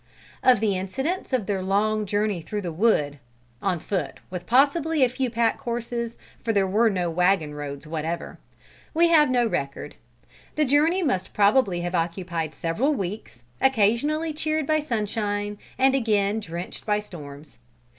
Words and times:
Of 0.41 0.61
the 0.61 0.75
incidents 0.75 1.31
of 1.31 1.45
their 1.45 1.61
long 1.61 2.07
journey 2.07 2.41
through 2.41 2.61
the 2.61 2.71
wood 2.71 3.19
on 3.61 3.77
foot, 3.77 4.19
with 4.31 4.47
possibly 4.47 5.03
a 5.03 5.09
few 5.09 5.29
pack 5.29 5.59
horses, 5.59 6.17
for 6.43 6.51
there 6.51 6.65
were 6.65 6.89
no 6.89 7.07
wagon 7.11 7.53
roads 7.53 7.85
whatever 7.85 8.39
we 8.95 9.09
have 9.09 9.29
no 9.29 9.45
record. 9.45 9.93
The 10.55 10.65
journey 10.65 11.03
must 11.03 11.33
probably 11.35 11.81
have 11.81 11.93
occupied 11.93 12.55
several 12.55 12.95
weeks, 12.95 13.43
occasionally 13.61 14.33
cheered 14.33 14.65
by 14.65 14.79
sunshine, 14.79 15.59
and 15.77 15.93
again 15.93 16.39
drenched 16.39 16.83
by 16.83 16.97
storms. 16.97 17.59